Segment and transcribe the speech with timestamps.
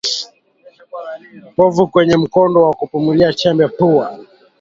[1.55, 4.19] Povu kwenye mkondo wa kupumulia chembe pua